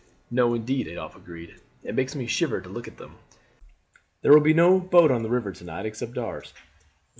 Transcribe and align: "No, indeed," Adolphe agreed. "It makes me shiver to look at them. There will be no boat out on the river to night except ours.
"No, 0.31 0.55
indeed," 0.55 0.87
Adolphe 0.87 1.19
agreed. 1.19 1.57
"It 1.83 1.93
makes 1.93 2.15
me 2.15 2.25
shiver 2.25 2.59
to 2.59 2.69
look 2.69 2.87
at 2.87 2.97
them. 2.97 3.17
There 4.23 4.33
will 4.33 4.39
be 4.41 4.51
no 4.55 4.79
boat 4.79 5.11
out 5.11 5.15
on 5.17 5.21
the 5.21 5.29
river 5.29 5.51
to 5.51 5.63
night 5.63 5.85
except 5.85 6.17
ours. 6.17 6.55